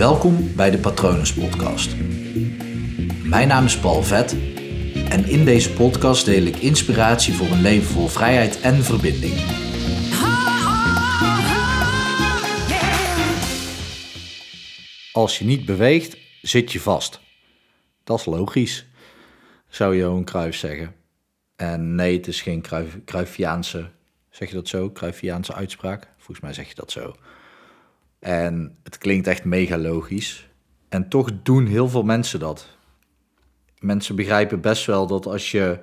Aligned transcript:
Welkom 0.00 0.54
bij 0.56 0.70
de 0.70 0.78
Patronus 0.78 1.34
Podcast. 1.34 1.96
Mijn 3.24 3.48
naam 3.48 3.64
is 3.64 3.78
Paul 3.78 4.02
Vet 4.02 4.32
en 5.08 5.24
in 5.24 5.44
deze 5.44 5.72
podcast 5.72 6.24
deel 6.24 6.42
ik 6.42 6.56
inspiratie 6.56 7.34
voor 7.34 7.46
een 7.46 7.60
leven 7.60 7.86
vol 7.88 8.06
vrijheid 8.06 8.60
en 8.60 8.74
verbinding. 8.74 9.34
Als 15.12 15.38
je 15.38 15.44
niet 15.44 15.64
beweegt, 15.64 16.16
zit 16.42 16.72
je 16.72 16.80
vast. 16.80 17.20
Dat 18.04 18.18
is 18.18 18.24
logisch, 18.24 18.86
zou 19.68 19.96
Johan 19.96 20.24
Cruijff 20.24 20.58
zeggen. 20.58 20.94
En 21.56 21.94
nee, 21.94 22.16
het 22.16 22.26
is 22.26 22.42
geen 22.42 22.62
Cruijff, 22.62 22.98
Cruyffiaanse, 23.04 23.90
zeg 24.30 24.48
je 24.48 24.54
dat 24.54 24.68
zo? 24.68 24.92
Cruyffiaanse 24.92 25.54
uitspraak? 25.54 26.08
Volgens 26.16 26.40
mij 26.40 26.52
zeg 26.52 26.68
je 26.68 26.74
dat 26.74 26.90
zo. 26.90 27.14
En 28.20 28.76
het 28.82 28.98
klinkt 28.98 29.26
echt 29.26 29.44
mega 29.44 29.78
logisch. 29.78 30.48
En 30.88 31.08
toch 31.08 31.42
doen 31.42 31.66
heel 31.66 31.88
veel 31.88 32.02
mensen 32.02 32.40
dat. 32.40 32.68
Mensen 33.78 34.16
begrijpen 34.16 34.60
best 34.60 34.86
wel 34.86 35.06
dat 35.06 35.26
als 35.26 35.50
je 35.50 35.78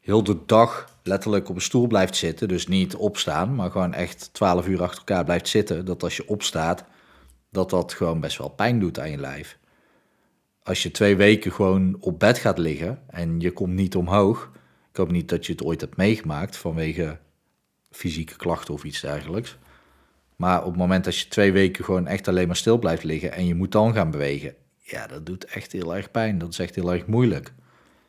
heel 0.00 0.22
de 0.22 0.38
dag 0.46 0.98
letterlijk 1.02 1.48
op 1.48 1.54
een 1.54 1.60
stoel 1.60 1.86
blijft 1.86 2.16
zitten, 2.16 2.48
dus 2.48 2.66
niet 2.66 2.96
opstaan, 2.96 3.54
maar 3.54 3.70
gewoon 3.70 3.94
echt 3.94 4.28
12 4.32 4.68
uur 4.68 4.82
achter 4.82 4.98
elkaar 4.98 5.24
blijft 5.24 5.48
zitten, 5.48 5.84
dat 5.84 6.02
als 6.02 6.16
je 6.16 6.28
opstaat, 6.28 6.84
dat 7.50 7.70
dat 7.70 7.92
gewoon 7.92 8.20
best 8.20 8.38
wel 8.38 8.48
pijn 8.48 8.80
doet 8.80 8.98
aan 8.98 9.10
je 9.10 9.18
lijf. 9.18 9.58
Als 10.62 10.82
je 10.82 10.90
twee 10.90 11.16
weken 11.16 11.52
gewoon 11.52 11.96
op 12.00 12.18
bed 12.18 12.38
gaat 12.38 12.58
liggen 12.58 13.02
en 13.06 13.40
je 13.40 13.52
komt 13.52 13.74
niet 13.74 13.96
omhoog, 13.96 14.50
ik 14.90 14.96
hoop 14.96 15.10
niet 15.10 15.28
dat 15.28 15.46
je 15.46 15.52
het 15.52 15.64
ooit 15.64 15.80
hebt 15.80 15.96
meegemaakt 15.96 16.56
vanwege 16.56 17.18
fysieke 17.90 18.36
klachten 18.36 18.74
of 18.74 18.84
iets 18.84 19.00
dergelijks. 19.00 19.58
Maar 20.38 20.58
op 20.58 20.70
het 20.70 20.76
moment 20.76 21.04
dat 21.04 21.18
je 21.18 21.28
twee 21.28 21.52
weken 21.52 21.84
gewoon 21.84 22.06
echt 22.06 22.28
alleen 22.28 22.46
maar 22.46 22.56
stil 22.56 22.78
blijft 22.78 23.04
liggen 23.04 23.32
en 23.32 23.46
je 23.46 23.54
moet 23.54 23.72
dan 23.72 23.94
gaan 23.94 24.10
bewegen, 24.10 24.54
ja, 24.76 25.06
dat 25.06 25.26
doet 25.26 25.44
echt 25.44 25.72
heel 25.72 25.96
erg 25.96 26.10
pijn. 26.10 26.38
Dat 26.38 26.48
is 26.48 26.58
echt 26.58 26.74
heel 26.74 26.92
erg 26.92 27.06
moeilijk. 27.06 27.52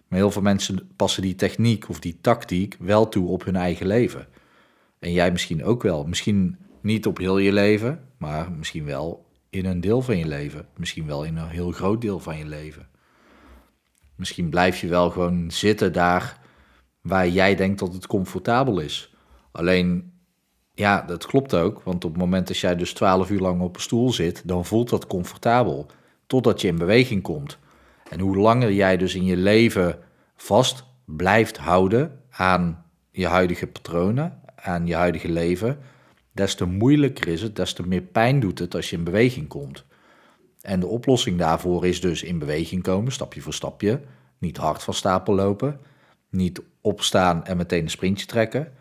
Maar 0.08 0.20
heel 0.20 0.31
veel 0.31 0.42
mensen 0.42 0.92
passen 0.95 1.22
die 1.22 1.36
techniek 1.36 1.90
of 1.90 2.00
die 2.00 2.18
tactiek 2.22 2.76
wel 2.80 3.09
toe 3.09 3.28
op 3.28 3.44
hun 3.45 3.56
eigen 3.56 3.88
leven. 3.88 4.28
En 5.00 5.12
jij 5.12 5.31
misschien 5.31 5.64
ook 5.64 5.84
wel. 5.84 6.06
Misschien 6.06 6.58
niet 6.81 7.06
op 7.06 7.18
heel 7.18 7.38
je 7.38 7.53
leven, 7.53 8.08
maar 8.18 8.52
misschien 8.52 8.86
wel 8.86 9.25
in 9.50 9.66
een 9.66 9.81
deel 9.81 10.02
van 10.02 10.18
je 10.18 10.28
leven. 10.28 10.68
Misschien 10.78 11.06
wel 11.06 11.23
in 11.23 11.38
een 11.38 11.50
heel 11.50 11.72
groot 11.72 12.02
deel 12.02 12.20
van 12.20 12.38
je 12.38 12.46
leven. 12.46 12.88
Misschien 14.16 14.50
blijf 14.50 14.81
je 14.81 14.88
wel 14.88 15.09
gewoon 15.09 15.52
zitten 15.52 15.94
daar 15.94 16.40
waar 17.02 17.28
jij 17.28 17.56
denkt 17.56 17.80
dat 17.80 17.94
het 17.94 18.08
comfortabel 18.08 18.80
is. 18.80 19.16
Alleen 19.52 20.14
ja, 20.80 21.02
dat 21.02 21.25
klopt 21.25 21.53
ook. 21.53 21.81
Want 21.83 22.05
op 22.05 22.11
het 22.11 22.19
moment 22.19 22.47
dat 22.47 22.58
jij 22.58 22.75
dus 22.75 22.94
12 22.94 23.30
uur 23.30 23.39
lang 23.39 23.61
op 23.61 23.75
een 23.75 23.81
stoel 23.81 24.11
zit, 24.11 24.41
dan 24.45 24.66
voelt 24.66 24.89
dat 24.89 25.08
comfortabel. 25.08 25.85
Totdat 26.27 26.61
je 26.61 26.67
in 26.67 26.77
beweging 26.77 27.22
komt. 27.22 27.58
En 28.09 28.19
hoe 28.19 28.38
langer 28.38 28.72
jij 28.72 28.97
dus 28.97 29.16
in 29.16 29.23
je 29.23 29.38
leven 29.38 30.00
vast 30.35 30.83
blijft 31.05 31.57
houden 31.57 32.19
aan 32.30 32.85
je 33.11 33.27
huidige 33.27 33.67
patronen, 33.67 34.41
aan 34.55 34.88
je 34.88 34.95
huidige 34.95 35.31
leven, 35.31 35.77
des 36.31 36.55
te 36.55 36.66
moeilijker 36.66 37.27
is 37.27 37.41
het, 37.41 37.55
des 37.55 37.73
te 37.73 37.88
meer 37.88 38.02
pijn 38.02 38.39
doet 38.39 38.59
het 38.59 38.75
als 38.75 38.89
je 38.89 38.95
in 38.95 39.03
beweging 39.03 39.47
komt. 39.47 39.85
En 40.61 40.80
de 40.80 40.88
oplossing 40.88 41.38
daarvoor 41.38 41.85
is 41.85 42.02
dus 42.02 42.23
in 42.23 42.39
beweging 42.39 42.83
komen, 42.83 43.11
stapje 43.11 43.41
voor 43.41 43.53
stapje. 43.53 44.02
Niet 44.38 44.57
hard 44.57 44.83
van 44.83 44.94
stapel 44.94 45.35
lopen, 45.35 45.80
niet 46.30 46.61
opstaan 46.81 47.45
en 47.45 47.57
meteen 47.57 47.83
een 47.83 47.89
sprintje 47.89 48.25
trekken. 48.25 48.72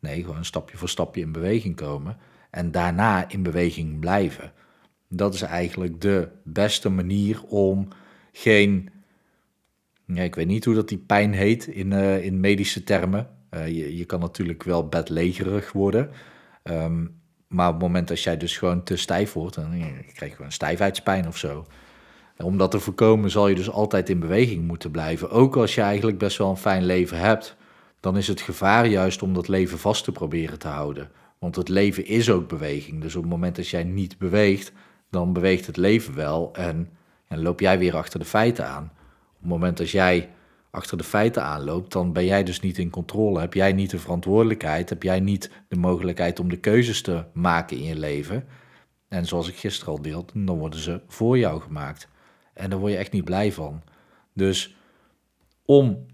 Nee, 0.00 0.24
gewoon 0.24 0.44
stapje 0.44 0.76
voor 0.76 0.88
stapje 0.88 1.20
in 1.20 1.32
beweging 1.32 1.76
komen 1.76 2.16
en 2.50 2.70
daarna 2.70 3.28
in 3.30 3.42
beweging 3.42 4.00
blijven. 4.00 4.52
Dat 5.08 5.34
is 5.34 5.42
eigenlijk 5.42 6.00
de 6.00 6.28
beste 6.44 6.88
manier 6.88 7.44
om 7.44 7.88
geen, 8.32 8.90
ja, 10.06 10.22
ik 10.22 10.34
weet 10.34 10.46
niet 10.46 10.64
hoe 10.64 10.74
dat 10.74 10.88
die 10.88 10.98
pijn 10.98 11.32
heet 11.32 11.66
in, 11.66 11.90
uh, 11.90 12.24
in 12.24 12.40
medische 12.40 12.84
termen. 12.84 13.28
Uh, 13.50 13.66
je, 13.66 13.96
je 13.96 14.04
kan 14.04 14.20
natuurlijk 14.20 14.62
wel 14.62 14.88
bedlegerig 14.88 15.72
worden. 15.72 16.10
Um, 16.62 17.16
maar 17.48 17.66
op 17.66 17.74
het 17.74 17.82
moment 17.82 18.08
dat 18.08 18.22
jij 18.22 18.36
dus 18.36 18.56
gewoon 18.56 18.82
te 18.82 18.96
stijf 18.96 19.32
wordt, 19.32 19.54
dan 19.54 19.70
krijg 20.14 20.30
je 20.30 20.36
gewoon 20.36 20.52
stijfheidspijn 20.52 21.26
of 21.26 21.36
zo. 21.36 21.66
Om 22.36 22.58
dat 22.58 22.70
te 22.70 22.80
voorkomen 22.80 23.30
zal 23.30 23.48
je 23.48 23.54
dus 23.54 23.70
altijd 23.70 24.08
in 24.08 24.18
beweging 24.18 24.66
moeten 24.66 24.90
blijven. 24.90 25.30
Ook 25.30 25.56
als 25.56 25.74
je 25.74 25.80
eigenlijk 25.80 26.18
best 26.18 26.38
wel 26.38 26.50
een 26.50 26.56
fijn 26.56 26.84
leven 26.84 27.18
hebt 27.18 27.56
dan 28.00 28.16
is 28.16 28.28
het 28.28 28.40
gevaar 28.40 28.86
juist 28.86 29.22
om 29.22 29.34
dat 29.34 29.48
leven 29.48 29.78
vast 29.78 30.04
te 30.04 30.12
proberen 30.12 30.58
te 30.58 30.68
houden. 30.68 31.10
Want 31.38 31.56
het 31.56 31.68
leven 31.68 32.06
is 32.06 32.30
ook 32.30 32.48
beweging. 32.48 33.00
Dus 33.00 33.14
op 33.16 33.22
het 33.22 33.30
moment 33.30 33.56
dat 33.56 33.68
jij 33.68 33.84
niet 33.84 34.18
beweegt, 34.18 34.72
dan 35.10 35.32
beweegt 35.32 35.66
het 35.66 35.76
leven 35.76 36.14
wel 36.14 36.54
en, 36.54 36.90
loop 37.28 37.60
jij 37.60 37.78
weer 37.78 37.96
achter 37.96 38.18
de 38.18 38.24
feiten 38.24 38.66
aan. 38.66 38.92
Op 39.32 39.40
het 39.40 39.48
moment 39.48 39.76
dat 39.76 39.90
jij 39.90 40.30
achter 40.70 40.96
de 40.96 41.04
feiten 41.04 41.42
aanloopt, 41.42 41.92
dan 41.92 42.12
ben 42.12 42.24
jij 42.24 42.44
dus 42.44 42.60
niet 42.60 42.78
in 42.78 42.90
controle. 42.90 43.40
Heb 43.40 43.54
jij 43.54 43.72
niet 43.72 43.90
de 43.90 43.98
verantwoordelijkheid, 43.98 44.88
heb 44.88 45.02
jij 45.02 45.20
niet 45.20 45.50
de 45.68 45.76
mogelijkheid 45.76 46.40
om 46.40 46.48
de 46.48 46.58
keuzes 46.58 47.02
te 47.02 47.24
maken 47.32 47.76
in 47.76 47.84
je 47.84 47.98
leven. 47.98 48.44
En 49.08 49.26
zoals 49.26 49.48
ik 49.48 49.56
gisteren 49.56 49.92
al 49.92 50.02
deelde, 50.02 50.44
dan 50.44 50.58
worden 50.58 50.80
ze 50.80 51.00
voor 51.06 51.38
jou 51.38 51.60
gemaakt. 51.60 52.08
En 52.54 52.70
daar 52.70 52.78
word 52.78 52.92
je 52.92 52.98
echt 52.98 53.12
niet 53.12 53.24
blij 53.24 53.52
van. 53.52 53.82
Dus 54.32 54.76
om 55.64 56.06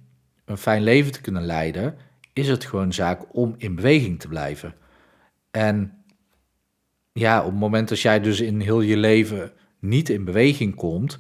een 0.45 0.59
fijn 0.59 0.83
leven 0.83 1.13
te 1.13 1.21
kunnen 1.21 1.45
leiden, 1.45 1.97
is 2.33 2.49
het 2.49 2.65
gewoon 2.65 2.93
zaak 2.93 3.25
om 3.31 3.55
in 3.59 3.75
beweging 3.75 4.21
te 4.21 4.29
blijven. 4.29 4.75
En 5.51 6.05
ja, 7.13 7.41
op 7.41 7.51
het 7.51 7.61
moment 7.61 7.89
dat 7.89 8.01
jij 8.01 8.21
dus 8.21 8.41
in 8.41 8.61
heel 8.61 8.81
je 8.81 8.97
leven 8.97 9.53
niet 9.79 10.09
in 10.09 10.25
beweging 10.25 10.75
komt, 10.75 11.19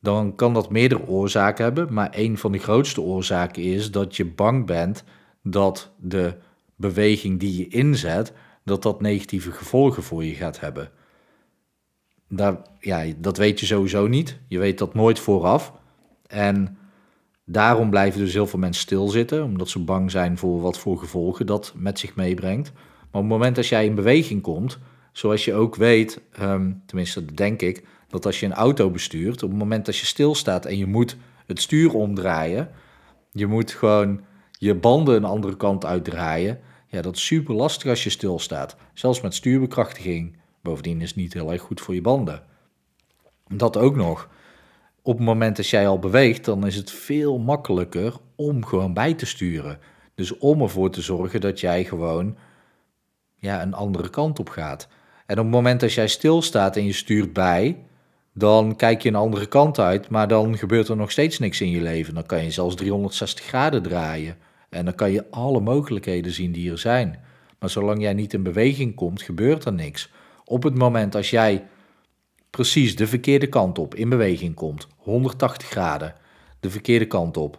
dan 0.00 0.34
kan 0.34 0.54
dat 0.54 0.70
meerdere 0.70 1.06
oorzaken 1.06 1.64
hebben. 1.64 1.92
Maar 1.92 2.08
een 2.10 2.38
van 2.38 2.52
de 2.52 2.58
grootste 2.58 3.00
oorzaken 3.00 3.62
is 3.62 3.90
dat 3.90 4.16
je 4.16 4.26
bang 4.26 4.66
bent 4.66 5.04
dat 5.42 5.92
de 5.96 6.36
beweging 6.76 7.40
die 7.40 7.58
je 7.58 7.68
inzet, 7.68 8.32
dat 8.64 8.82
dat 8.82 9.00
negatieve 9.00 9.52
gevolgen 9.52 10.02
voor 10.02 10.24
je 10.24 10.34
gaat 10.34 10.60
hebben. 10.60 10.90
Daar, 12.28 12.56
ja, 12.80 13.04
dat 13.16 13.36
weet 13.36 13.60
je 13.60 13.66
sowieso 13.66 14.06
niet. 14.06 14.38
Je 14.48 14.58
weet 14.58 14.78
dat 14.78 14.94
nooit 14.94 15.18
vooraf. 15.18 15.72
En 16.26 16.78
Daarom 17.50 17.90
blijven 17.90 18.20
dus 18.20 18.32
heel 18.32 18.46
veel 18.46 18.58
mensen 18.58 18.82
stilzitten, 18.82 19.44
omdat 19.44 19.68
ze 19.68 19.78
bang 19.78 20.10
zijn 20.10 20.38
voor 20.38 20.60
wat 20.60 20.78
voor 20.78 20.98
gevolgen 20.98 21.46
dat 21.46 21.72
met 21.76 21.98
zich 21.98 22.14
meebrengt. 22.14 22.72
Maar 22.72 23.22
op 23.22 23.28
het 23.28 23.38
moment 23.38 23.56
dat 23.56 23.66
jij 23.66 23.84
in 23.84 23.94
beweging 23.94 24.42
komt, 24.42 24.78
zoals 25.12 25.44
je 25.44 25.54
ook 25.54 25.76
weet, 25.76 26.20
ehm, 26.32 26.72
tenminste 26.86 27.24
denk 27.24 27.62
ik, 27.62 27.84
dat 28.08 28.26
als 28.26 28.40
je 28.40 28.46
een 28.46 28.52
auto 28.52 28.90
bestuurt, 28.90 29.42
op 29.42 29.48
het 29.48 29.58
moment 29.58 29.86
dat 29.86 29.96
je 29.96 30.06
stilstaat 30.06 30.66
en 30.66 30.76
je 30.76 30.86
moet 30.86 31.16
het 31.46 31.60
stuur 31.60 31.94
omdraaien, 31.94 32.70
je 33.32 33.46
moet 33.46 33.70
gewoon 33.70 34.20
je 34.52 34.74
banden 34.74 35.16
een 35.16 35.24
andere 35.24 35.56
kant 35.56 35.84
uitdraaien, 35.84 36.60
ja, 36.86 37.02
dat 37.02 37.16
is 37.16 37.26
super 37.26 37.54
lastig 37.54 37.90
als 37.90 38.04
je 38.04 38.10
stilstaat. 38.10 38.76
Zelfs 38.94 39.20
met 39.20 39.34
stuurbekrachtiging. 39.34 40.36
Bovendien 40.62 41.00
is 41.00 41.08
het 41.08 41.16
niet 41.16 41.32
heel 41.32 41.52
erg 41.52 41.62
goed 41.62 41.80
voor 41.80 41.94
je 41.94 42.00
banden. 42.00 42.42
Dat 43.46 43.76
ook 43.76 43.96
nog 43.96 44.28
op 45.08 45.16
het 45.16 45.26
moment 45.26 45.56
dat 45.56 45.68
jij 45.68 45.88
al 45.88 45.98
beweegt, 45.98 46.44
dan 46.44 46.66
is 46.66 46.76
het 46.76 46.90
veel 46.90 47.38
makkelijker 47.38 48.14
om 48.36 48.64
gewoon 48.64 48.94
bij 48.94 49.14
te 49.14 49.26
sturen. 49.26 49.78
Dus 50.14 50.38
om 50.38 50.62
ervoor 50.62 50.90
te 50.90 51.02
zorgen 51.02 51.40
dat 51.40 51.60
jij 51.60 51.84
gewoon 51.84 52.36
ja, 53.36 53.62
een 53.62 53.74
andere 53.74 54.10
kant 54.10 54.38
op 54.38 54.48
gaat. 54.48 54.88
En 55.26 55.38
op 55.38 55.44
het 55.44 55.54
moment 55.54 55.80
dat 55.80 55.92
jij 55.92 56.08
stilstaat 56.08 56.76
en 56.76 56.84
je 56.84 56.92
stuurt 56.92 57.32
bij, 57.32 57.76
dan 58.34 58.76
kijk 58.76 59.02
je 59.02 59.08
een 59.08 59.14
andere 59.14 59.46
kant 59.46 59.78
uit, 59.78 60.08
maar 60.08 60.28
dan 60.28 60.58
gebeurt 60.58 60.88
er 60.88 60.96
nog 60.96 61.10
steeds 61.10 61.38
niks 61.38 61.60
in 61.60 61.70
je 61.70 61.80
leven. 61.80 62.14
Dan 62.14 62.26
kan 62.26 62.44
je 62.44 62.50
zelfs 62.50 62.74
360 62.74 63.44
graden 63.44 63.82
draaien. 63.82 64.36
En 64.68 64.84
dan 64.84 64.94
kan 64.94 65.10
je 65.10 65.30
alle 65.30 65.60
mogelijkheden 65.60 66.32
zien 66.32 66.52
die 66.52 66.70
er 66.70 66.78
zijn. 66.78 67.18
Maar 67.58 67.70
zolang 67.70 68.00
jij 68.00 68.14
niet 68.14 68.32
in 68.32 68.42
beweging 68.42 68.94
komt, 68.94 69.22
gebeurt 69.22 69.64
er 69.64 69.72
niks. 69.72 70.10
Op 70.44 70.62
het 70.62 70.74
moment 70.74 71.14
als 71.14 71.30
jij 71.30 71.64
precies 72.58 72.96
de 72.96 73.06
verkeerde 73.06 73.46
kant 73.46 73.78
op 73.78 73.94
in 73.94 74.08
beweging 74.08 74.54
komt. 74.54 74.86
180 74.96 75.68
graden 75.68 76.14
de 76.60 76.70
verkeerde 76.70 77.06
kant 77.06 77.36
op. 77.36 77.58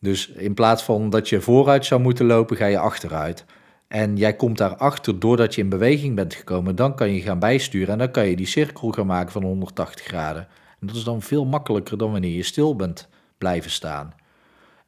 Dus 0.00 0.28
in 0.28 0.54
plaats 0.54 0.82
van 0.82 1.10
dat 1.10 1.28
je 1.28 1.40
vooruit 1.40 1.86
zou 1.86 2.00
moeten 2.00 2.26
lopen, 2.26 2.56
ga 2.56 2.66
je 2.66 2.78
achteruit. 2.78 3.44
En 3.88 4.16
jij 4.16 4.36
komt 4.36 4.58
daarachter 4.58 5.18
doordat 5.18 5.54
je 5.54 5.60
in 5.60 5.68
beweging 5.68 6.14
bent 6.14 6.34
gekomen. 6.34 6.76
Dan 6.76 6.94
kan 6.94 7.14
je 7.14 7.20
gaan 7.20 7.38
bijsturen 7.38 7.88
en 7.88 7.98
dan 7.98 8.10
kan 8.10 8.26
je 8.26 8.36
die 8.36 8.46
cirkel 8.46 8.90
gaan 8.90 9.06
maken 9.06 9.32
van 9.32 9.42
180 9.42 10.06
graden. 10.06 10.48
En 10.80 10.86
dat 10.86 10.96
is 10.96 11.04
dan 11.04 11.22
veel 11.22 11.44
makkelijker 11.44 11.98
dan 11.98 12.12
wanneer 12.12 12.36
je 12.36 12.42
stil 12.42 12.76
bent 12.76 13.08
blijven 13.38 13.70
staan. 13.70 14.14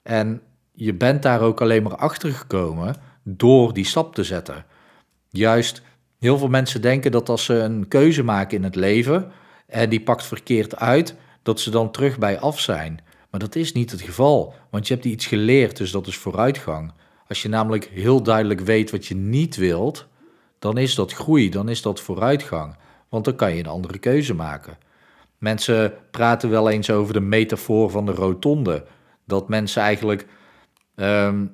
En 0.03 0.43
je 0.73 0.95
bent 0.95 1.23
daar 1.23 1.41
ook 1.41 1.61
alleen 1.61 1.83
maar 1.83 1.97
achter 1.97 2.33
gekomen 2.33 2.97
door 3.23 3.73
die 3.73 3.87
stap 3.87 4.15
te 4.15 4.25
zetten. 4.25 4.65
Juist 5.31 5.83
Heel 6.19 6.39
veel 6.39 6.49
mensen 6.49 6.83
denken 6.83 7.11
dat 7.11 7.29
als 7.29 7.45
ze 7.45 7.55
een 7.55 7.89
keuze 7.89 8.23
maken 8.23 8.57
in 8.57 8.65
het 8.65 8.75
leven 8.75 9.33
en 9.67 9.89
die 9.89 10.01
pakt 10.01 10.27
verkeerd 10.27 10.77
uit, 10.77 11.15
dat 11.43 11.61
ze 11.61 11.71
dan 11.71 11.91
terug 11.91 12.19
bij 12.19 12.39
af 12.39 12.61
zijn. 12.61 13.01
Maar 13.31 13.41
dat 13.41 13.55
is 13.55 13.73
niet 13.73 13.91
het 13.91 14.01
geval, 14.01 14.55
want 14.71 14.89
je 14.89 14.95
hebt 14.95 15.07
iets 15.07 15.27
geleerd, 15.27 15.77
dus 15.77 15.91
dat 15.91 16.07
is 16.07 16.17
vooruitgang. 16.17 16.93
Als 17.29 17.43
je 17.43 17.49
namelijk 17.49 17.85
heel 17.85 18.23
duidelijk 18.23 18.61
weet 18.61 18.91
wat 18.91 19.07
je 19.07 19.15
niet 19.15 19.57
wilt, 19.57 20.07
dan 20.59 20.79
is 20.79 20.95
dat 20.95 21.13
groei, 21.13 21.51
dan 21.51 21.69
is 21.69 21.83
dat 21.83 22.01
vooruitgang. 22.01 22.77
Want 23.09 23.25
dan 23.25 23.35
kan 23.37 23.55
je 23.55 23.59
een 23.59 23.67
andere 23.71 23.99
keuze 23.99 24.35
maken. 24.35 24.79
Mensen 25.39 25.93
praten 26.11 26.51
wel 26.51 26.71
eens 26.71 26.91
over 26.91 27.13
de 27.13 27.21
metafoor 27.21 27.91
van 27.91 28.07
de 28.07 28.13
rotonde. 28.13 28.85
Dat 29.25 29.49
mensen 29.49 29.83
eigenlijk. 29.83 30.27
ehm, 30.95 31.47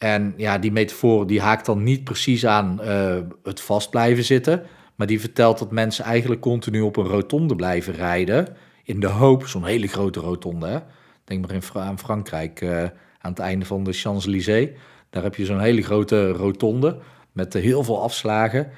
en 0.00 0.34
ja, 0.36 0.58
die 0.58 0.72
metafoor 0.72 1.26
die 1.26 1.40
haakt 1.40 1.66
dan 1.66 1.82
niet 1.82 2.04
precies 2.04 2.46
aan 2.46 2.80
eh, 2.80 3.18
het 3.42 3.60
vast 3.60 3.90
blijven 3.90 4.24
zitten. 4.24 4.62
Maar 4.94 5.06
die 5.06 5.20
vertelt 5.20 5.58
dat 5.58 5.70
mensen 5.70 6.04
eigenlijk 6.04 6.40
continu 6.40 6.80
op 6.80 6.96
een 6.96 7.06
rotonde 7.06 7.56
blijven 7.56 7.94
rijden. 7.94 8.56
In 8.84 9.00
de 9.00 9.06
hoop, 9.06 9.46
zo'n 9.46 9.64
hele 9.64 9.86
grote 9.86 10.20
rotonde. 10.20 10.82
Denk 11.24 11.46
maar 11.46 11.56
in 11.56 11.80
aan 11.80 11.98
Frankrijk, 11.98 12.60
eh, 12.60 12.82
aan 13.18 13.30
het 13.30 13.38
einde 13.38 13.64
van 13.64 13.84
de 13.84 13.92
Champs-Élysées. 13.92 14.68
Daar 15.10 15.22
heb 15.22 15.34
je 15.34 15.44
zo'n 15.44 15.60
hele 15.60 15.82
grote 15.82 16.30
rotonde 16.30 16.98
met 17.32 17.54
eh, 17.54 17.62
heel 17.62 17.84
veel 17.84 18.02
afslagen. 18.02 18.70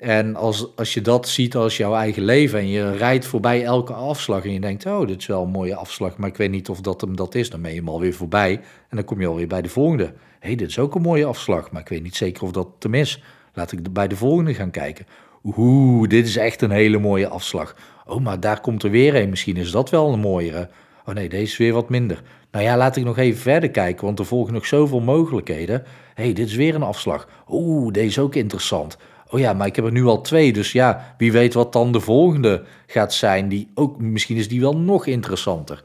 En 0.00 0.36
als, 0.36 0.76
als 0.76 0.94
je 0.94 1.00
dat 1.00 1.28
ziet 1.28 1.56
als 1.56 1.76
jouw 1.76 1.94
eigen 1.94 2.22
leven 2.22 2.58
en 2.58 2.68
je 2.68 2.96
rijdt 2.96 3.26
voorbij 3.26 3.64
elke 3.64 3.92
afslag 3.92 4.44
en 4.44 4.52
je 4.52 4.60
denkt, 4.60 4.86
oh, 4.86 5.06
dit 5.06 5.20
is 5.20 5.26
wel 5.26 5.42
een 5.42 5.50
mooie 5.50 5.74
afslag, 5.74 6.16
maar 6.16 6.28
ik 6.28 6.36
weet 6.36 6.50
niet 6.50 6.68
of 6.68 6.80
dat 6.80 7.00
hem 7.00 7.16
dat 7.16 7.34
is, 7.34 7.50
dan 7.50 7.62
ben 7.62 7.70
je 7.70 7.76
hem 7.76 7.88
alweer 7.88 8.14
voorbij 8.14 8.52
en 8.88 8.96
dan 8.96 9.04
kom 9.04 9.20
je 9.20 9.26
alweer 9.26 9.46
bij 9.46 9.62
de 9.62 9.68
volgende. 9.68 10.04
Hé, 10.04 10.12
hey, 10.38 10.54
dit 10.54 10.68
is 10.68 10.78
ook 10.78 10.94
een 10.94 11.02
mooie 11.02 11.24
afslag, 11.24 11.70
maar 11.70 11.80
ik 11.80 11.88
weet 11.88 12.02
niet 12.02 12.16
zeker 12.16 12.42
of 12.42 12.50
dat 12.50 12.68
hem 12.78 12.94
is. 12.94 13.22
Laat 13.54 13.72
ik 13.72 13.92
bij 13.92 14.08
de 14.08 14.16
volgende 14.16 14.54
gaan 14.54 14.70
kijken. 14.70 15.06
Oeh, 15.44 16.08
dit 16.08 16.26
is 16.26 16.36
echt 16.36 16.62
een 16.62 16.70
hele 16.70 16.98
mooie 16.98 17.28
afslag. 17.28 17.76
Oh, 18.06 18.20
maar 18.20 18.40
daar 18.40 18.60
komt 18.60 18.82
er 18.82 18.90
weer 18.90 19.14
een, 19.14 19.30
misschien 19.30 19.56
is 19.56 19.70
dat 19.70 19.90
wel 19.90 20.12
een 20.12 20.20
mooiere. 20.20 20.68
Oh 21.04 21.14
nee, 21.14 21.28
deze 21.28 21.42
is 21.42 21.56
weer 21.56 21.72
wat 21.72 21.88
minder. 21.88 22.22
Nou 22.50 22.64
ja, 22.64 22.76
laat 22.76 22.96
ik 22.96 23.04
nog 23.04 23.18
even 23.18 23.40
verder 23.40 23.70
kijken, 23.70 24.04
want 24.04 24.18
er 24.18 24.26
volgen 24.26 24.52
nog 24.52 24.66
zoveel 24.66 25.00
mogelijkheden. 25.00 25.82
Hé, 26.14 26.24
hey, 26.24 26.32
dit 26.32 26.46
is 26.46 26.54
weer 26.54 26.74
een 26.74 26.82
afslag. 26.82 27.28
Oeh, 27.48 27.92
deze 27.92 28.06
is 28.06 28.18
ook 28.18 28.34
interessant. 28.34 28.96
Oh 29.30 29.40
ja, 29.40 29.52
maar 29.52 29.66
ik 29.66 29.76
heb 29.76 29.84
er 29.84 29.92
nu 29.92 30.04
al 30.04 30.20
twee, 30.20 30.52
dus 30.52 30.72
ja, 30.72 31.14
wie 31.18 31.32
weet 31.32 31.54
wat 31.54 31.72
dan 31.72 31.92
de 31.92 32.00
volgende 32.00 32.64
gaat 32.86 33.14
zijn. 33.14 33.48
Die 33.48 33.68
ook, 33.74 34.00
misschien 34.00 34.36
is 34.36 34.48
die 34.48 34.60
wel 34.60 34.76
nog 34.76 35.06
interessanter. 35.06 35.84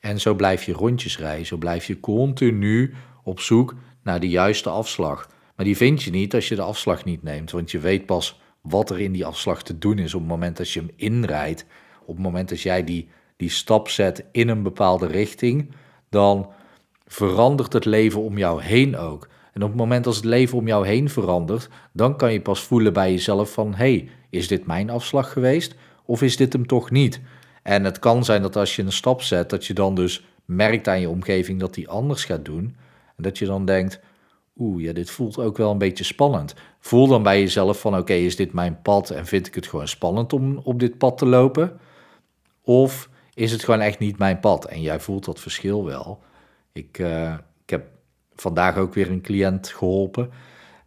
En 0.00 0.20
zo 0.20 0.34
blijf 0.34 0.62
je 0.62 0.72
rondjes 0.72 1.18
rijden, 1.18 1.46
zo 1.46 1.56
blijf 1.56 1.86
je 1.86 2.00
continu 2.00 2.94
op 3.22 3.40
zoek 3.40 3.74
naar 4.02 4.20
de 4.20 4.28
juiste 4.28 4.68
afslag. 4.68 5.28
Maar 5.56 5.64
die 5.64 5.76
vind 5.76 6.02
je 6.02 6.10
niet 6.10 6.34
als 6.34 6.48
je 6.48 6.54
de 6.54 6.62
afslag 6.62 7.04
niet 7.04 7.22
neemt, 7.22 7.50
want 7.50 7.70
je 7.70 7.78
weet 7.78 8.06
pas 8.06 8.40
wat 8.60 8.90
er 8.90 9.00
in 9.00 9.12
die 9.12 9.26
afslag 9.26 9.62
te 9.62 9.78
doen 9.78 9.98
is 9.98 10.14
op 10.14 10.20
het 10.20 10.28
moment 10.28 10.56
dat 10.56 10.70
je 10.70 10.80
hem 10.80 10.90
inrijdt. 10.96 11.64
Op 12.00 12.14
het 12.14 12.24
moment 12.24 12.48
dat 12.48 12.60
jij 12.60 12.84
die, 12.84 13.08
die 13.36 13.50
stap 13.50 13.88
zet 13.88 14.24
in 14.32 14.48
een 14.48 14.62
bepaalde 14.62 15.06
richting, 15.06 15.70
dan 16.08 16.52
verandert 17.06 17.72
het 17.72 17.84
leven 17.84 18.20
om 18.20 18.38
jou 18.38 18.62
heen 18.62 18.96
ook. 18.96 19.28
En 19.56 19.62
op 19.62 19.68
het 19.68 19.78
moment 19.78 20.06
als 20.06 20.16
het 20.16 20.24
leven 20.24 20.58
om 20.58 20.66
jou 20.66 20.86
heen 20.86 21.10
verandert, 21.10 21.68
dan 21.92 22.16
kan 22.16 22.32
je 22.32 22.40
pas 22.40 22.60
voelen 22.60 22.92
bij 22.92 23.10
jezelf 23.10 23.52
van, 23.52 23.74
hey, 23.74 24.08
is 24.30 24.48
dit 24.48 24.66
mijn 24.66 24.90
afslag 24.90 25.32
geweest 25.32 25.74
of 26.04 26.22
is 26.22 26.36
dit 26.36 26.52
hem 26.52 26.66
toch 26.66 26.90
niet? 26.90 27.20
En 27.62 27.84
het 27.84 27.98
kan 27.98 28.24
zijn 28.24 28.42
dat 28.42 28.56
als 28.56 28.76
je 28.76 28.82
een 28.82 28.92
stap 28.92 29.22
zet, 29.22 29.50
dat 29.50 29.66
je 29.66 29.74
dan 29.74 29.94
dus 29.94 30.24
merkt 30.44 30.88
aan 30.88 31.00
je 31.00 31.08
omgeving 31.08 31.60
dat 31.60 31.74
die 31.74 31.88
anders 31.88 32.24
gaat 32.24 32.44
doen. 32.44 32.76
En 33.16 33.22
dat 33.22 33.38
je 33.38 33.46
dan 33.46 33.64
denkt, 33.64 34.00
oeh, 34.56 34.82
ja, 34.82 34.92
dit 34.92 35.10
voelt 35.10 35.38
ook 35.38 35.56
wel 35.56 35.70
een 35.70 35.78
beetje 35.78 36.04
spannend. 36.04 36.54
Voel 36.80 37.06
dan 37.06 37.22
bij 37.22 37.40
jezelf 37.40 37.80
van, 37.80 37.96
oké, 37.96 38.14
is 38.14 38.36
dit 38.36 38.52
mijn 38.52 38.82
pad 38.82 39.10
en 39.10 39.26
vind 39.26 39.46
ik 39.46 39.54
het 39.54 39.66
gewoon 39.66 39.88
spannend 39.88 40.32
om 40.32 40.60
op 40.64 40.80
dit 40.80 40.98
pad 40.98 41.18
te 41.18 41.26
lopen? 41.26 41.78
Of 42.62 43.08
is 43.34 43.52
het 43.52 43.64
gewoon 43.64 43.80
echt 43.80 43.98
niet 43.98 44.18
mijn 44.18 44.40
pad? 44.40 44.64
En 44.64 44.80
jij 44.80 45.00
voelt 45.00 45.24
dat 45.24 45.40
verschil 45.40 45.84
wel. 45.84 46.22
Ik, 46.72 46.98
uh, 46.98 47.34
ik 47.62 47.70
heb 47.70 47.95
vandaag 48.36 48.76
ook 48.76 48.94
weer 48.94 49.10
een 49.10 49.22
cliënt 49.22 49.68
geholpen. 49.68 50.30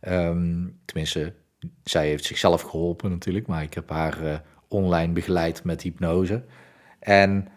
Um, 0.07 0.79
tenminste, 0.85 1.33
zij 1.83 2.07
heeft 2.07 2.25
zichzelf 2.25 2.61
geholpen 2.61 3.09
natuurlijk, 3.09 3.47
maar 3.47 3.63
ik 3.63 3.73
heb 3.73 3.89
haar 3.89 4.23
uh, 4.23 4.33
online 4.67 5.13
begeleid 5.13 5.63
met 5.63 5.81
hypnose. 5.81 6.43
En 6.99 7.47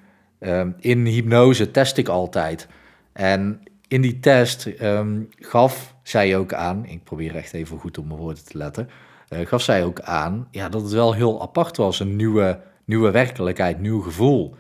um, 0.41 0.75
in 0.79 1.07
hypnose 1.07 1.71
test 1.71 1.97
ik 1.97 2.09
altijd. 2.09 2.69
En 3.13 3.63
in 3.89 4.01
die 4.01 4.21
test 4.21 4.67
um, 4.81 5.29
gaf 5.39 5.95
zij 6.03 6.37
ook 6.37 6.53
aan, 6.53 6.85
ik 6.87 7.05
probeer 7.05 7.37
echt 7.37 7.53
even 7.53 7.79
goed 7.79 7.99
op 7.99 8.07
mijn 8.07 8.19
woorden 8.19 8.45
te 8.45 8.59
letten, 8.59 8.89
uh, 9.29 9.47
gaf 9.47 9.63
zij 9.63 9.85
ook 9.85 10.01
aan 10.01 10.49
ja, 10.51 10.69
dat 10.69 10.83
het 10.83 10.93
wel 10.93 11.13
heel 11.13 11.43
apart 11.43 11.77
was, 11.77 12.01
een 12.01 12.17
nieuwe, 12.17 12.61
nieuwe 12.85 13.11
werkelijkheid, 13.11 13.81
nieuw 13.81 14.01
gevoel. 14.01 14.55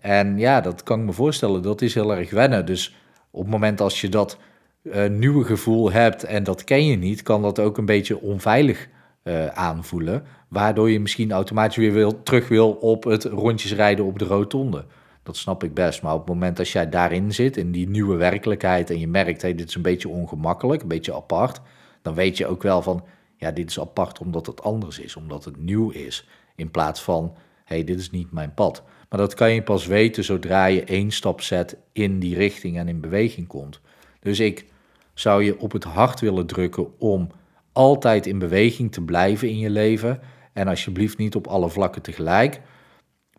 En 0.00 0.38
ja, 0.38 0.60
dat 0.60 0.82
kan 0.82 1.00
ik 1.00 1.06
me 1.06 1.12
voorstellen, 1.12 1.62
dat 1.62 1.82
is 1.82 1.94
heel 1.94 2.16
erg 2.16 2.30
wennen. 2.30 2.66
Dus 2.66 2.96
op 3.30 3.40
het 3.42 3.50
moment 3.50 3.80
als 3.80 4.00
je 4.00 4.08
dat 4.08 4.38
uh, 4.82 5.06
nieuwe 5.06 5.44
gevoel 5.44 5.92
hebt 5.92 6.24
en 6.24 6.44
dat 6.44 6.64
ken 6.64 6.86
je 6.86 6.96
niet, 6.96 7.22
kan 7.22 7.42
dat 7.42 7.58
ook 7.58 7.78
een 7.78 7.86
beetje 7.86 8.20
onveilig 8.20 8.88
uh, 9.24 9.46
aanvoelen. 9.46 10.24
Waardoor 10.48 10.90
je 10.90 11.00
misschien 11.00 11.32
automatisch 11.32 11.76
weer 11.76 11.92
wil, 11.92 12.22
terug 12.22 12.48
wil 12.48 12.72
op 12.72 13.04
het 13.04 13.24
rondjes 13.24 13.74
rijden 13.74 14.04
op 14.04 14.18
de 14.18 14.24
rotonde. 14.24 14.84
Dat 15.22 15.36
snap 15.36 15.64
ik 15.64 15.74
best. 15.74 16.02
Maar 16.02 16.12
op 16.12 16.18
het 16.18 16.28
moment 16.28 16.56
dat 16.56 16.68
jij 16.68 16.88
daarin 16.88 17.32
zit, 17.32 17.56
in 17.56 17.72
die 17.72 17.88
nieuwe 17.88 18.16
werkelijkheid, 18.16 18.90
en 18.90 18.98
je 18.98 19.08
merkt, 19.08 19.42
hey, 19.42 19.54
dit 19.54 19.68
is 19.68 19.74
een 19.74 19.82
beetje 19.82 20.08
ongemakkelijk, 20.08 20.82
een 20.82 20.88
beetje 20.88 21.14
apart, 21.14 21.60
dan 22.02 22.14
weet 22.14 22.36
je 22.36 22.46
ook 22.46 22.62
wel 22.62 22.82
van, 22.82 23.04
ja, 23.36 23.50
dit 23.50 23.70
is 23.70 23.80
apart 23.80 24.18
omdat 24.18 24.46
het 24.46 24.62
anders 24.62 24.98
is, 24.98 25.16
omdat 25.16 25.44
het 25.44 25.56
nieuw 25.56 25.90
is. 25.90 26.28
In 26.56 26.70
plaats 26.70 27.02
van, 27.02 27.34
hey, 27.64 27.84
dit 27.84 27.98
is 27.98 28.10
niet 28.10 28.32
mijn 28.32 28.54
pad. 28.54 28.82
Maar 29.08 29.18
dat 29.18 29.34
kan 29.34 29.54
je 29.54 29.62
pas 29.62 29.86
weten 29.86 30.24
zodra 30.24 30.66
je 30.66 30.84
één 30.84 31.10
stap 31.10 31.40
zet 31.40 31.76
in 31.92 32.18
die 32.18 32.34
richting 32.34 32.78
en 32.78 32.88
in 32.88 33.00
beweging 33.00 33.46
komt. 33.46 33.80
Dus 34.20 34.40
ik 34.40 34.64
zou 35.14 35.44
je 35.44 35.58
op 35.58 35.72
het 35.72 35.84
hart 35.84 36.20
willen 36.20 36.46
drukken 36.46 36.98
om 36.98 37.28
altijd 37.72 38.26
in 38.26 38.38
beweging 38.38 38.92
te 38.92 39.02
blijven 39.02 39.48
in 39.48 39.58
je 39.58 39.70
leven. 39.70 40.20
En 40.52 40.68
alsjeblieft 40.68 41.18
niet 41.18 41.34
op 41.34 41.46
alle 41.46 41.68
vlakken 41.68 42.02
tegelijk. 42.02 42.60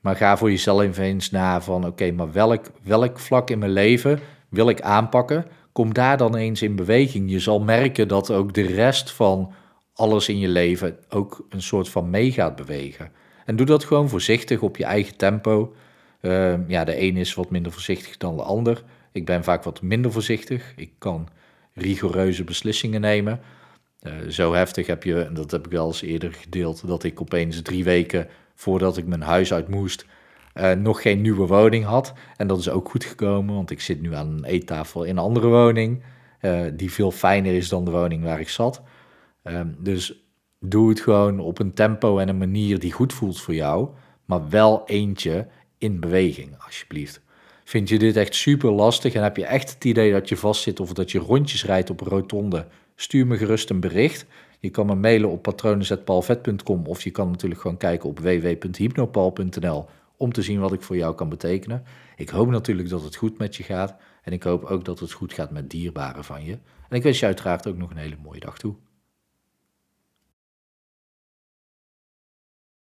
Maar 0.01 0.15
ga 0.15 0.37
voor 0.37 0.49
jezelf 0.49 0.97
eens 0.97 1.31
na 1.31 1.61
van 1.61 1.85
oké, 1.85 2.11
maar 2.11 2.31
welk, 2.31 2.65
welk 2.83 3.19
vlak 3.19 3.49
in 3.49 3.59
mijn 3.59 3.71
leven 3.71 4.19
wil 4.49 4.69
ik 4.69 4.81
aanpakken? 4.81 5.45
Kom 5.71 5.93
daar 5.93 6.17
dan 6.17 6.35
eens 6.35 6.61
in 6.61 6.75
beweging. 6.75 7.31
Je 7.31 7.39
zal 7.39 7.59
merken 7.59 8.07
dat 8.07 8.31
ook 8.31 8.53
de 8.53 8.61
rest 8.61 9.11
van 9.11 9.53
alles 9.93 10.29
in 10.29 10.39
je 10.39 10.47
leven 10.47 10.97
ook 11.09 11.45
een 11.49 11.61
soort 11.61 11.89
van 11.89 12.09
mee 12.09 12.31
gaat 12.31 12.55
bewegen. 12.55 13.11
En 13.45 13.55
doe 13.55 13.65
dat 13.65 13.83
gewoon 13.83 14.09
voorzichtig 14.09 14.61
op 14.61 14.77
je 14.77 14.85
eigen 14.85 15.17
tempo. 15.17 15.73
Uh, 16.21 16.67
ja, 16.67 16.83
de 16.83 17.01
een 17.01 17.17
is 17.17 17.33
wat 17.33 17.49
minder 17.49 17.71
voorzichtig 17.71 18.17
dan 18.17 18.35
de 18.35 18.43
ander. 18.43 18.83
Ik 19.11 19.25
ben 19.25 19.43
vaak 19.43 19.63
wat 19.63 19.81
minder 19.81 20.11
voorzichtig. 20.11 20.73
Ik 20.75 20.91
kan 20.97 21.27
rigoureuze 21.73 22.43
beslissingen 22.43 23.01
nemen. 23.01 23.39
Uh, 24.01 24.13
zo 24.29 24.53
heftig 24.53 24.87
heb 24.87 25.03
je, 25.03 25.21
en 25.21 25.33
dat 25.33 25.51
heb 25.51 25.65
ik 25.65 25.71
wel 25.71 25.87
eens 25.87 26.01
eerder 26.01 26.33
gedeeld, 26.33 26.87
dat 26.87 27.03
ik 27.03 27.21
opeens 27.21 27.61
drie 27.61 27.83
weken 27.83 28.27
voordat 28.55 28.97
ik 28.97 29.05
mijn 29.05 29.21
huis 29.21 29.53
uit 29.53 29.67
moest, 29.67 30.05
uh, 30.55 30.71
nog 30.71 31.01
geen 31.01 31.21
nieuwe 31.21 31.47
woning 31.47 31.85
had. 31.85 32.13
En 32.37 32.47
dat 32.47 32.59
is 32.59 32.69
ook 32.69 32.89
goed 32.89 33.03
gekomen, 33.03 33.55
want 33.55 33.71
ik 33.71 33.81
zit 33.81 34.01
nu 34.01 34.15
aan 34.15 34.27
een 34.27 34.45
eettafel 34.45 35.03
in 35.03 35.17
een 35.17 35.23
andere 35.23 35.47
woning, 35.47 36.03
uh, 36.41 36.61
die 36.73 36.91
veel 36.91 37.11
fijner 37.11 37.53
is 37.53 37.69
dan 37.69 37.85
de 37.85 37.91
woning 37.91 38.23
waar 38.23 38.39
ik 38.39 38.49
zat. 38.49 38.81
Um, 39.43 39.75
dus 39.79 40.23
doe 40.59 40.89
het 40.89 40.99
gewoon 40.99 41.39
op 41.39 41.59
een 41.59 41.73
tempo 41.73 42.17
en 42.17 42.29
een 42.29 42.37
manier 42.37 42.79
die 42.79 42.91
goed 42.91 43.13
voelt 43.13 43.41
voor 43.41 43.53
jou, 43.53 43.89
maar 44.25 44.49
wel 44.49 44.83
eentje 44.85 45.47
in 45.77 45.99
beweging, 45.99 46.55
alsjeblieft. 46.65 47.21
Vind 47.63 47.89
je 47.89 47.99
dit 47.99 48.15
echt 48.15 48.35
super 48.35 48.71
lastig 48.71 49.13
en 49.13 49.23
heb 49.23 49.37
je 49.37 49.45
echt 49.45 49.73
het 49.73 49.85
idee 49.85 50.11
dat 50.11 50.29
je 50.29 50.37
vastzit 50.37 50.79
of 50.79 50.93
dat 50.93 51.11
je 51.11 51.19
rondjes 51.19 51.65
rijdt 51.65 51.89
op 51.89 51.99
rotonde? 51.99 52.67
Stuur 52.95 53.27
me 53.27 53.37
gerust 53.37 53.69
een 53.69 53.79
bericht. 53.79 54.25
Je 54.59 54.69
kan 54.69 54.85
me 54.85 54.95
mailen 54.95 55.29
op 55.29 55.41
patronen.palvet.com 55.41 56.85
of 56.85 57.01
je 57.01 57.11
kan 57.11 57.29
natuurlijk 57.31 57.61
gewoon 57.61 57.77
kijken 57.77 58.09
op 58.09 58.19
www.hypnopal.nl 58.19 59.85
om 60.17 60.33
te 60.33 60.41
zien 60.41 60.59
wat 60.59 60.73
ik 60.73 60.81
voor 60.81 60.97
jou 60.97 61.15
kan 61.15 61.29
betekenen. 61.29 61.83
Ik 62.15 62.29
hoop 62.29 62.49
natuurlijk 62.49 62.89
dat 62.89 63.03
het 63.03 63.15
goed 63.15 63.37
met 63.37 63.55
je 63.55 63.63
gaat 63.63 63.95
en 64.23 64.33
ik 64.33 64.43
hoop 64.43 64.63
ook 64.63 64.85
dat 64.85 64.99
het 64.99 65.11
goed 65.11 65.33
gaat 65.33 65.51
met 65.51 65.69
dierbaren 65.69 66.23
van 66.23 66.45
je. 66.45 66.57
En 66.89 66.97
ik 66.97 67.03
wens 67.03 67.19
je 67.19 67.25
uiteraard 67.25 67.67
ook 67.67 67.77
nog 67.77 67.89
een 67.89 67.97
hele 67.97 68.17
mooie 68.23 68.39
dag 68.39 68.57
toe. 68.57 68.75